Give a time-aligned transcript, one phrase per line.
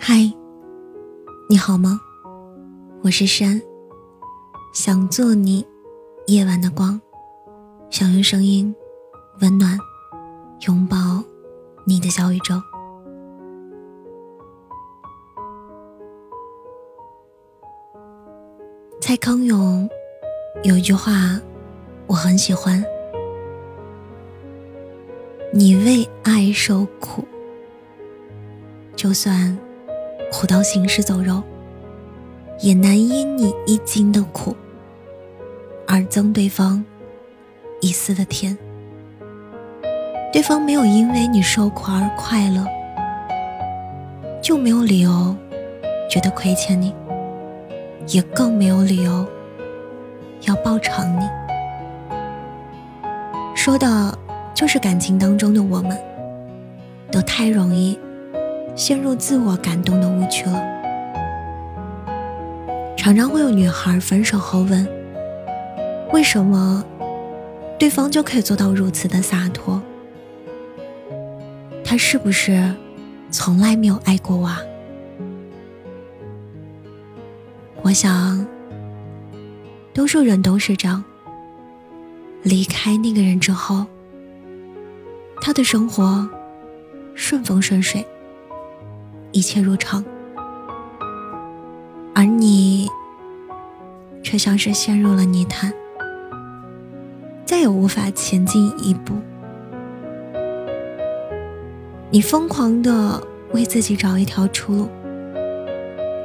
[0.00, 0.32] 嗨，
[1.48, 2.00] 你好吗？
[3.02, 3.60] 我是山，
[4.72, 5.66] 想做你
[6.26, 7.00] 夜晚的光，
[7.90, 8.74] 想用声音
[9.40, 9.78] 温暖
[10.66, 10.96] 拥抱
[11.84, 12.54] 你的小宇宙。
[19.00, 19.88] 蔡康永
[20.64, 21.40] 有一句话
[22.06, 22.84] 我很喜欢：
[25.52, 27.24] 你为爱受苦。
[28.96, 29.56] 就算
[30.30, 31.42] 苦到行尸走肉，
[32.60, 34.56] 也难因你一斤的苦
[35.86, 36.84] 而增对方
[37.80, 38.56] 一丝的甜。
[40.32, 42.66] 对方没有因为你受苦而快乐，
[44.42, 45.34] 就没有理由
[46.08, 46.94] 觉得亏欠你，
[48.08, 49.26] 也更没有理由
[50.42, 51.26] 要报偿你。
[53.54, 54.16] 说的
[54.54, 55.98] 就是感情当中的我们，
[57.10, 57.98] 都太容易。
[58.78, 60.62] 陷入自我感动的误区了。
[62.96, 64.86] 常常会有女孩分手后问
[66.14, 66.84] ：“为什么
[67.76, 69.82] 对方就可以做到如此的洒脱？
[71.84, 72.72] 他是不是
[73.32, 74.48] 从来没有爱过我？”
[77.82, 78.46] 我想，
[79.92, 81.02] 多数人都是这样。
[82.44, 83.84] 离开那个人之后，
[85.40, 86.28] 他的生活
[87.16, 88.06] 顺风顺水。
[89.38, 90.04] 一切如常，
[92.12, 92.88] 而你
[94.20, 95.72] 却像是陷入了泥潭，
[97.44, 99.14] 再也无法前进一步。
[102.10, 103.22] 你疯狂的
[103.52, 104.88] 为自己找一条出路，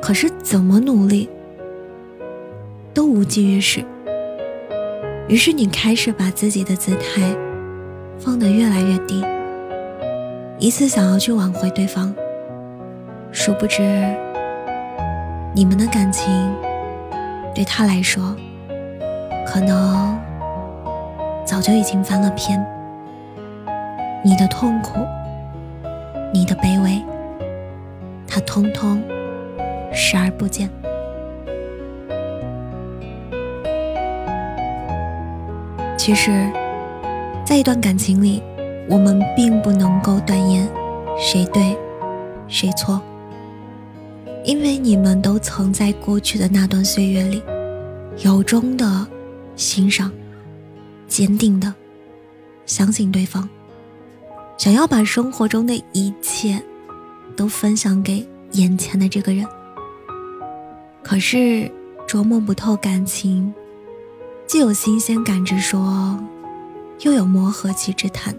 [0.00, 1.28] 可是怎么努力
[2.94, 3.84] 都无济于事。
[5.28, 7.36] 于是你开始把自己的姿态
[8.18, 9.22] 放得越来越低，
[10.58, 12.10] 一次想要去挽回对方。
[13.32, 13.82] 殊不知，
[15.54, 16.54] 你们的感情
[17.54, 18.36] 对他来说，
[19.46, 20.16] 可能
[21.44, 22.64] 早就已经翻了篇。
[24.22, 25.00] 你的痛苦，
[26.32, 27.02] 你的卑微，
[28.28, 29.02] 他通通
[29.92, 30.68] 视而不见。
[35.96, 36.30] 其实，
[37.44, 38.42] 在一段感情里，
[38.88, 40.68] 我们并不能够断言
[41.18, 41.76] 谁对，
[42.46, 43.00] 谁错。
[44.44, 47.40] 因为你们都曾在过去的那段岁月里，
[48.24, 49.06] 由衷的
[49.54, 50.10] 欣赏、
[51.06, 51.72] 坚定的
[52.66, 53.48] 相信对方，
[54.58, 56.60] 想要把生活中的一切
[57.36, 59.46] 都分享给眼前的这个人。
[61.04, 61.70] 可是
[62.08, 63.54] 琢磨不透感情，
[64.46, 66.18] 既有新鲜感之说，
[67.00, 68.34] 又有磨合期之谈，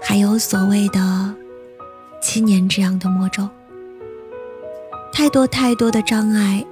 [0.00, 1.34] 还有所谓的
[2.22, 3.46] 七年这样的魔咒。
[5.12, 6.64] 太多太多的障碍，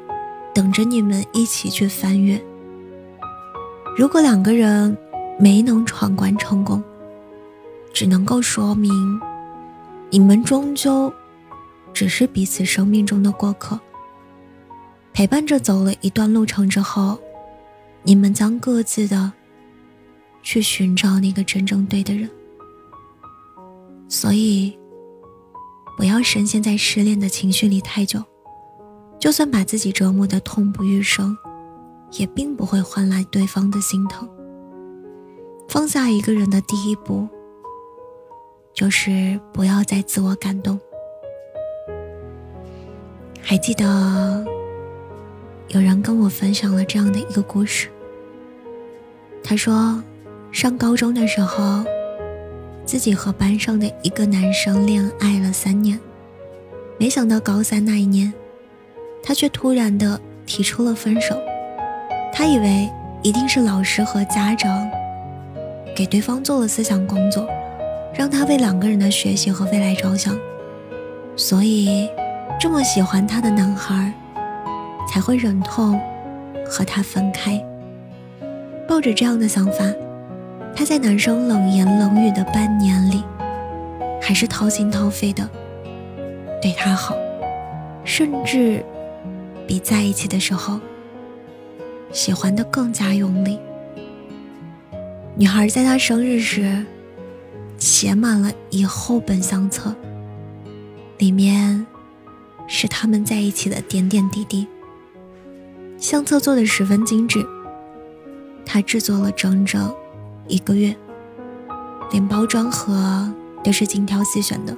[0.54, 2.42] 等着你们一起去翻越。
[3.96, 4.96] 如果两个人
[5.38, 6.82] 没能闯关成功，
[7.92, 8.90] 只能够说明
[10.08, 11.12] 你们终究
[11.92, 13.78] 只是彼此生命中的过客。
[15.12, 17.18] 陪伴着走了一段路程之后，
[18.02, 19.32] 你们将各自的
[20.42, 22.28] 去寻找那个真正对的人。
[24.08, 24.76] 所以，
[25.96, 28.24] 不要深陷在失恋的情绪里太久。
[29.20, 31.36] 就算把自己折磨得痛不欲生，
[32.12, 34.26] 也并不会换来对方的心疼。
[35.68, 37.28] 放下一个人的第一步，
[38.72, 40.80] 就是不要再自我感动。
[43.42, 44.44] 还记得
[45.68, 47.88] 有人跟我分享了这样的一个故事。
[49.44, 50.02] 他说，
[50.50, 51.84] 上高中的时候，
[52.86, 56.00] 自己和班上的一个男生恋爱了三年，
[56.98, 58.32] 没想到高三那一年。
[59.22, 61.40] 他却突然的提出了分手，
[62.32, 62.90] 他以为
[63.22, 64.90] 一定是老师和家长
[65.94, 67.46] 给对方做了思想工作，
[68.14, 70.36] 让他为两个人的学习和未来着想，
[71.36, 72.08] 所以
[72.58, 74.12] 这么喜欢他的男孩
[75.08, 76.00] 才会忍痛
[76.66, 77.62] 和他分开。
[78.88, 79.84] 抱着这样的想法，
[80.74, 83.22] 他在男生冷言冷语的半年里，
[84.20, 85.48] 还是掏心掏肺的
[86.60, 87.14] 对他好，
[88.04, 88.84] 甚至。
[89.70, 90.80] 比在一起的时候，
[92.10, 93.56] 喜欢的更加用力。
[95.36, 96.84] 女孩在他生日时，
[97.78, 99.94] 写满了一厚本相册，
[101.18, 101.86] 里面
[102.66, 104.66] 是他们在一起的点点滴滴。
[105.98, 107.46] 相册做的十分精致，
[108.66, 109.94] 他制作了整整
[110.48, 110.96] 一个月，
[112.10, 113.32] 连包装盒
[113.62, 114.76] 都是精挑细选的。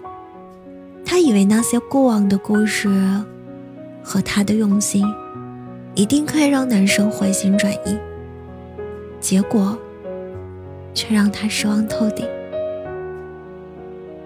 [1.02, 2.90] 他以为那些过往的故事
[4.02, 5.04] 和他的用心，
[5.94, 7.96] 一定可以让男生回心转意，
[9.20, 9.78] 结果
[10.92, 12.26] 却让他失望透顶。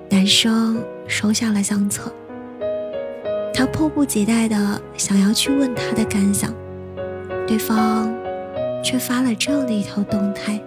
[0.09, 2.13] 男生收下了相册，
[3.53, 6.53] 他迫不及待的想要去问他的感想，
[7.47, 8.13] 对方
[8.83, 10.61] 却发了这样的一条动态：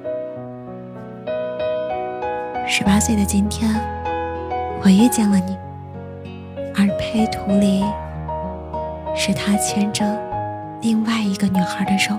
[2.68, 3.74] 十八岁的今天，
[4.84, 5.58] 我遇见了你。
[6.76, 7.84] 而配图里
[9.22, 10.18] 是他牵着
[10.82, 12.16] 另外一个女孩的手，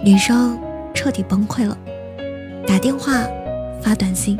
[0.00, 0.56] 女生
[0.94, 1.76] 彻底崩溃了，
[2.64, 3.14] 打电话、
[3.82, 4.38] 发短信，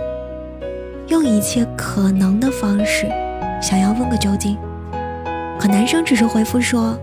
[1.09, 3.09] 用一切可能的方式
[3.61, 4.57] 想要问个究竟，
[5.59, 6.97] 可男生只是回复说：“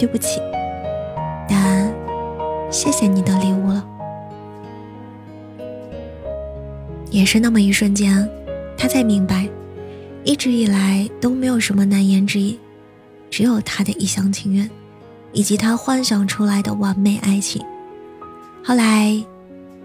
[0.00, 0.40] 对不起，
[1.46, 1.92] 但
[2.70, 3.84] 谢谢你的礼物了。”
[7.12, 8.26] 也是那么一瞬间，
[8.74, 9.46] 他才明白。
[10.24, 12.58] 一直以来都没有什么难言之隐，
[13.30, 14.68] 只有他的一厢情愿，
[15.32, 17.62] 以及他幻想出来的完美爱情。
[18.64, 19.22] 后来，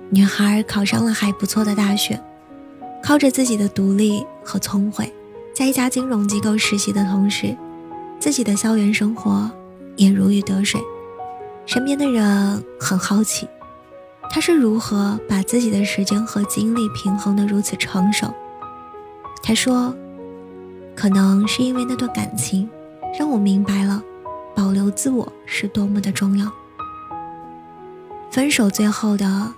[0.10, 2.18] 女孩考上了还不错的大学，
[3.04, 5.14] 靠着自己的独立和聪慧，
[5.54, 7.54] 在一家金融机构实习的同时，
[8.18, 9.52] 自己的校园生活
[9.98, 10.80] 也如鱼得水。
[11.66, 13.46] 身边的人很好奇，
[14.32, 18.34] 他是如何把自己的时间和精力平衡的如此成熟。
[19.44, 19.94] 他说。
[21.00, 22.69] 可能是因为那段感情，
[23.18, 24.04] 让我明白了
[24.54, 26.51] 保留自我是多么的重要。
[28.30, 29.54] 分手最后的，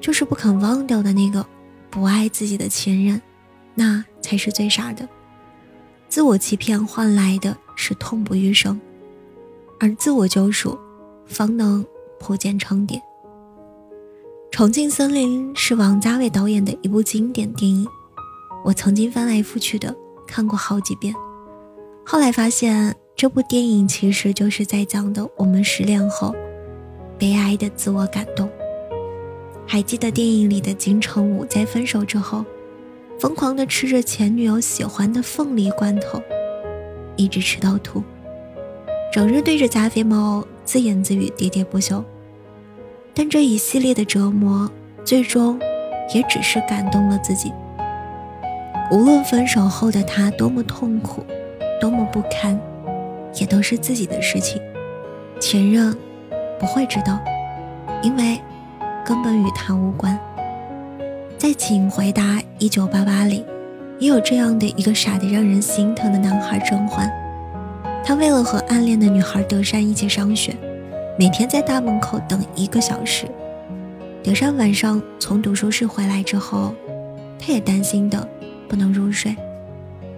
[0.00, 1.44] 就是不肯忘掉的那个
[1.90, 3.20] 不爱自己的前任，
[3.74, 5.06] 那才是最傻的。
[6.08, 8.80] 自我欺骗换来的是痛不欲生，
[9.78, 10.78] 而自我救赎，
[11.26, 11.84] 方能
[12.18, 12.96] 破茧成蝶。
[14.50, 17.86] 《重庆森林》是王家卫导演的一部经典电影，
[18.64, 19.94] 我曾经翻来覆去的。
[20.32, 21.14] 看过好几遍，
[22.06, 26.34] 后来发现这部电影其实就是在讲的我们失恋后
[27.18, 28.48] 悲哀的自我感动。
[29.66, 32.46] 还记得电影里的金城武在分手之后，
[33.20, 36.18] 疯狂的吃着前女友喜欢的凤梨罐头，
[37.14, 38.02] 一直吃到吐，
[39.12, 42.02] 整日对着加菲猫自言自语，喋喋不休。
[43.12, 44.70] 但这一系列的折磨，
[45.04, 45.60] 最终
[46.14, 47.52] 也只是感动了自己。
[48.92, 51.24] 无论分手后的他多么痛苦，
[51.80, 52.60] 多么不堪，
[53.40, 54.60] 也都是自己的事情。
[55.40, 55.96] 前任
[56.60, 57.18] 不会知道，
[58.02, 58.38] 因为
[59.02, 60.18] 根本与他无关。
[61.38, 63.46] 在《请回答一九八八》里，
[63.98, 67.10] 也有这样的一个傻得让人心疼的男孩甄嬛。
[68.04, 70.54] 他为了和暗恋的女孩德善一起上学，
[71.18, 73.24] 每天在大门口等一个小时。
[74.22, 76.74] 德善晚上从读书室回来之后，
[77.38, 78.28] 他也担心的。
[78.72, 79.36] 不能入睡，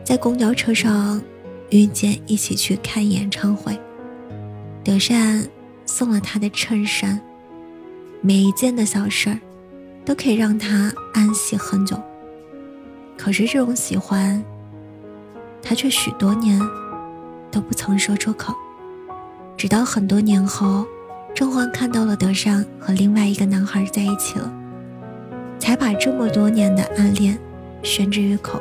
[0.05, 1.21] 在公交车上
[1.71, 3.77] 遇见一起去看演唱会，
[4.85, 5.45] 德善
[5.85, 7.21] 送了他的衬衫，
[8.21, 9.41] 每一件的小事儿
[10.05, 12.01] 都可以让他安息很久。
[13.19, 14.41] 可是这种喜欢，
[15.61, 16.61] 他却许多年
[17.51, 18.55] 都不曾说出口，
[19.57, 20.87] 直到很多年后，
[21.35, 24.49] 甄嬛看到了德善和另外一个男孩在一起了，
[25.59, 27.37] 才把这么多年的暗恋。
[27.85, 28.61] 宣之于口，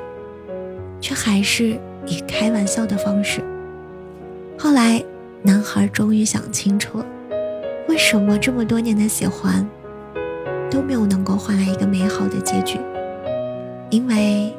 [0.99, 3.42] 却还是以开玩笑的方式。
[4.59, 5.01] 后来，
[5.42, 7.06] 男孩终于想清楚了，
[7.87, 9.65] 为什么这么多年的喜欢
[10.69, 12.77] 都没有能够换来一个美好的结局？
[13.89, 14.53] 因为，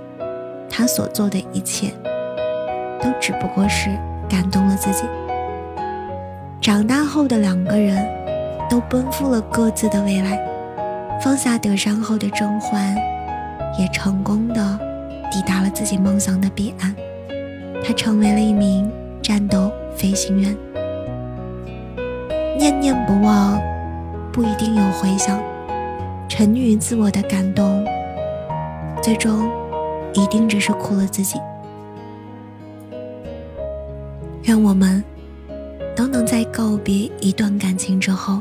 [0.68, 1.92] 他所做的一切，
[3.02, 3.90] 都只不过是
[4.28, 5.04] 感动了自己。
[6.60, 8.02] 长大后的两个人，
[8.70, 10.40] 都奔赴了各自的未来，
[11.22, 12.96] 放下得伤后的甄嬛。
[13.78, 14.78] 也成功的
[15.30, 16.94] 抵达了自己梦想的彼岸，
[17.84, 18.90] 他成为了一名
[19.22, 20.56] 战斗飞行员。
[22.56, 23.60] 念念不忘，
[24.32, 25.38] 不一定有回响；
[26.28, 27.84] 沉溺于自我的感动，
[29.02, 29.50] 最终
[30.12, 31.38] 一定只是苦了自己。
[34.44, 35.02] 愿我们
[35.96, 38.40] 都能在告别一段感情之后，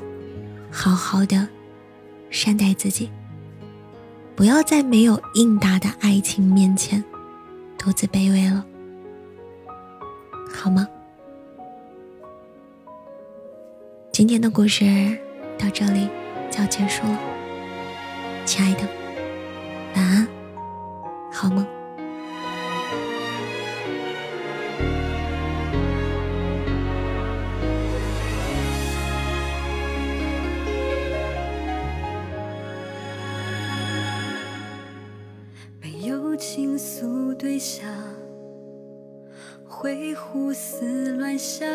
[0.69, 1.47] 好好的
[2.29, 3.09] 善待自己。
[4.35, 7.03] 不要在没有应答的爱情面前
[7.77, 8.65] 独自卑微了，
[10.51, 10.87] 好吗？
[14.11, 14.85] 今天的故事
[15.57, 16.07] 到这里
[16.49, 17.19] 就要结束了，
[18.43, 18.81] 亲爱的，
[19.95, 20.27] 晚安，
[21.31, 21.72] 好梦。
[37.43, 37.85] 对象，
[39.67, 41.67] 会胡思乱想，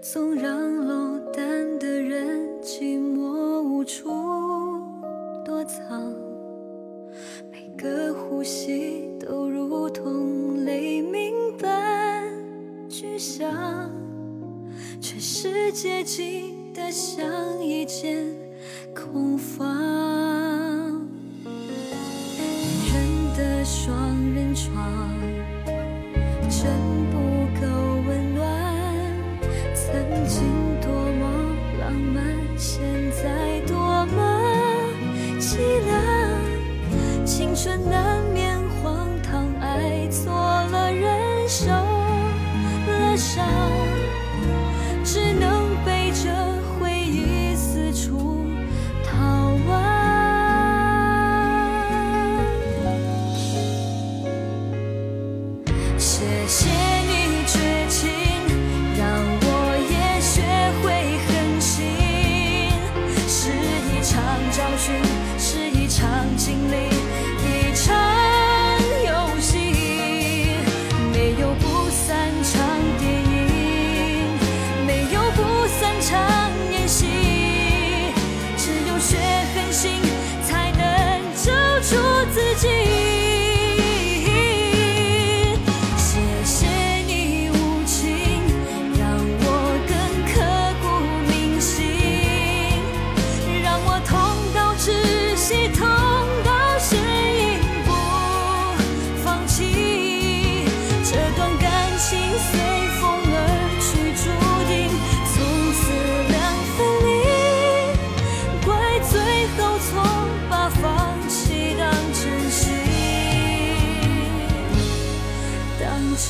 [0.00, 4.08] 总让落单的人寂寞无处
[5.44, 6.10] 躲藏。
[7.52, 12.24] 每个呼吸都如同雷鸣般
[12.88, 13.92] 巨响，
[15.02, 18.24] 全世界静得像一间
[18.94, 20.43] 空房。
[24.54, 24.70] 双人床
[26.48, 26.70] 真
[27.10, 27.16] 不
[27.60, 27.66] 够
[28.06, 28.42] 温暖，
[29.74, 29.92] 曾
[30.26, 30.44] 经
[30.80, 31.22] 多么
[31.80, 32.22] 浪漫，
[32.56, 32.80] 现
[33.10, 34.16] 在多么
[35.40, 35.92] 凄凉。
[37.24, 43.44] 青春难免荒唐，爱错了人，受了伤，
[45.02, 45.53] 只能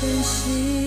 [0.05, 0.84] 珍惜。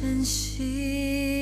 [0.00, 1.33] 珍惜。